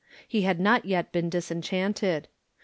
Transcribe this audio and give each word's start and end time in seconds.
He 0.27 0.41
had 0.41 0.59
not 0.59 0.85
yet 0.85 1.11
been 1.11 1.29
disenchanted. 1.29 2.27